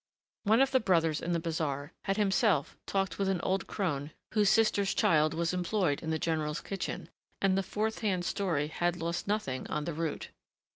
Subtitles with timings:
[0.45, 4.49] One of the brothers in the bazaar had himself talked with an old crone whose
[4.49, 7.07] sister's child was employed in the general's kitchen,
[7.39, 10.29] and the fourth hand story had lost nothing on the route.